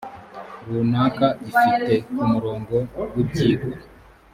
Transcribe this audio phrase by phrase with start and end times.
[0.71, 2.75] runaka ifite ku murongo
[3.13, 3.73] w ibyigwa